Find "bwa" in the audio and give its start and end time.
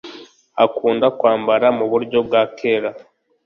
2.27-2.41